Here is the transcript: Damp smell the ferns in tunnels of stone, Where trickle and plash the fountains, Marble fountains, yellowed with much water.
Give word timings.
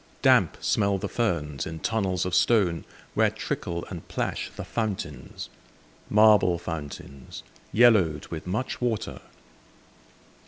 Damp 0.23 0.57
smell 0.61 0.97
the 0.97 1.07
ferns 1.07 1.67
in 1.67 1.77
tunnels 1.77 2.25
of 2.25 2.33
stone, 2.33 2.85
Where 3.13 3.29
trickle 3.29 3.85
and 3.91 4.07
plash 4.07 4.49
the 4.55 4.63
fountains, 4.65 5.47
Marble 6.09 6.57
fountains, 6.57 7.43
yellowed 7.71 8.25
with 8.29 8.47
much 8.47 8.81
water. 8.81 9.21